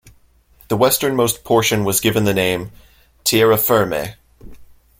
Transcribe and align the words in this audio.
The 0.69 0.75
westernmost 0.75 1.43
portion 1.43 1.85
was 1.85 2.01
given 2.01 2.23
the 2.23 2.33
name 2.33 2.71
"Tierra 3.23 3.55
Firme". 3.55 4.15